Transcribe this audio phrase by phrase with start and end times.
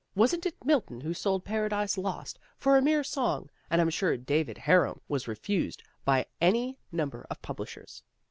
[0.15, 4.57] "Wasn't it Milton who sold' Paradise Lost' for a mere song, and I'm sure' David
[4.57, 8.01] Harum' was refused by any number of publishers."